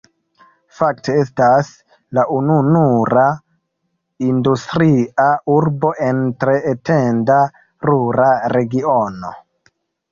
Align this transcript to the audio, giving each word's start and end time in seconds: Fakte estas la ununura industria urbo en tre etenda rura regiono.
Fakte 0.77 1.17
estas 1.23 1.69
la 2.19 2.23
ununura 2.37 3.27
industria 4.31 5.29
urbo 5.59 5.95
en 6.09 6.25
tre 6.47 6.59
etenda 6.75 7.41
rura 7.91 8.33
regiono. 8.59 9.37